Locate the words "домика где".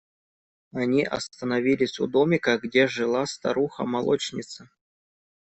2.07-2.87